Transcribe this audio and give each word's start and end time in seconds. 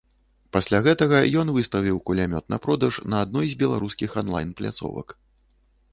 Пасля 0.55 0.79
гэтага 0.87 1.19
ён 1.41 1.51
выставіў 1.57 2.01
кулямёт 2.09 2.45
на 2.55 2.61
продаж 2.65 2.93
на 3.15 3.21
адной 3.27 3.45
з 3.55 3.61
беларускіх 3.63 4.19
анлайн-пляцовак. 4.23 5.07